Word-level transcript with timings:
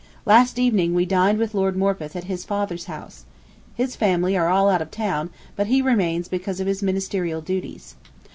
Last 0.25 0.57
evening 0.57 0.95
we 0.95 1.05
dined 1.05 1.37
with 1.37 1.53
Lord 1.53 1.77
Morpeth 1.77 2.15
at 2.15 2.23
his 2.23 2.43
father's 2.43 2.85
house. 2.85 3.25
His 3.75 3.95
family 3.95 4.35
are 4.35 4.49
all 4.49 4.67
out 4.67 4.81
of 4.81 4.89
town, 4.89 5.29
but 5.55 5.67
he 5.67 5.79
remains 5.79 6.27
because 6.27 6.59
of 6.59 6.65
his 6.65 6.81
ministerial 6.81 7.39
duties. 7.39 7.93